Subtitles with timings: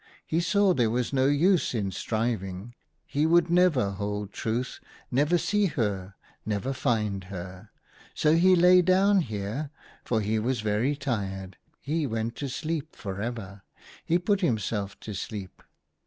[0.25, 2.73] He saw there was no use in striving;
[3.05, 4.79] he would never hold Truth,
[5.11, 7.69] never see her, never find her.
[8.15, 9.69] So he lay down here,
[10.03, 11.55] for he was very tired.
[11.81, 13.61] He went to sleep for ever.
[14.03, 15.61] He put himself to sleep.